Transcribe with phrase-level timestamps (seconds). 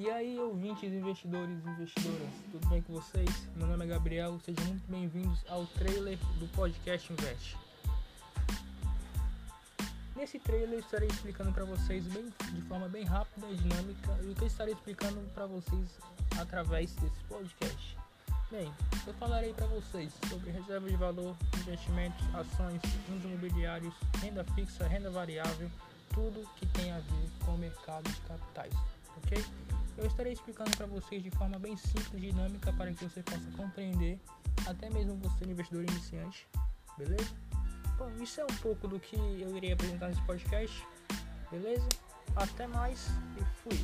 [0.00, 3.46] E aí, ouvintes, investidores e investidoras, tudo bem com vocês?
[3.54, 7.54] Meu nome é Gabriel, sejam muito bem-vindos ao trailer do podcast Invest.
[10.16, 14.34] Nesse trailer eu estarei explicando para vocês bem, de forma bem rápida e dinâmica o
[14.34, 15.98] que eu estarei explicando para vocês
[16.40, 17.98] através desse podcast.
[18.50, 18.72] Bem,
[19.06, 23.92] eu falarei para vocês sobre reserva de valor, investimentos, ações, fundos imobiliários,
[24.22, 25.70] renda fixa, renda variável,
[26.14, 28.72] tudo que tem a ver com o mercado de capitais,
[29.18, 29.44] ok?
[30.00, 33.50] Eu estarei explicando para vocês de forma bem simples e dinâmica para que você possa
[33.54, 34.18] compreender,
[34.66, 36.48] até mesmo você investidor iniciante,
[36.96, 37.36] beleza?
[37.98, 40.82] Bom, isso é um pouco do que eu irei apresentar nesse podcast,
[41.50, 41.86] beleza?
[42.34, 43.08] Até mais
[43.38, 43.79] e fui!